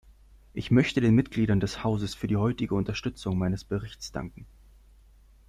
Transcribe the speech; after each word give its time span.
Ich 0.55 0.71
möchte 0.71 0.99
den 0.99 1.13
Mitgliedern 1.13 1.59
des 1.59 1.83
Hauses 1.83 2.15
für 2.15 2.25
die 2.25 2.35
heutige 2.35 2.73
Unterstützung 2.73 3.37
meines 3.37 3.63
Berichts 3.63 4.11
danken. 4.11 4.47